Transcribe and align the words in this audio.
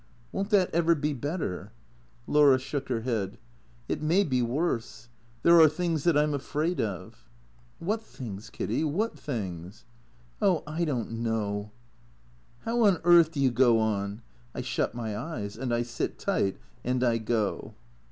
"Won't 0.31 0.49
that 0.49 0.73
ever 0.73 0.95
be 0.95 1.13
better?" 1.13 1.71
Laura 2.25 2.57
shook 2.57 2.89
her 2.89 3.01
head." 3.01 3.37
It 3.87 4.01
may 4.01 4.23
be 4.23 4.41
worse. 4.41 5.09
There 5.43 5.61
are 5.61 5.69
things— 5.69 6.03
that 6.05 6.17
I 6.17 6.23
'm 6.23 6.33
afraid 6.33 6.81
of."" 6.81 7.29
What 7.79 8.01
things. 8.01 8.49
Kiddy, 8.49 8.83
what 8.83 9.15
things?"" 9.19 9.85
Oh! 10.41 10.63
I 10.65 10.85
don't 10.85 11.11
know 11.11 11.69
""How 12.65 12.83
on 12.85 12.97
earth 13.03 13.29
do 13.31 13.39
you 13.39 13.51
go 13.51 13.77
on?"" 13.77 14.23
I 14.55 14.61
shut 14.61 14.95
my 14.95 15.15
eyes. 15.15 15.55
And 15.55 15.71
I 15.71 15.83
sit 15.83 16.17
tight. 16.17 16.57
And 16.83 17.03
I 17.03 17.19
go." 17.19 17.75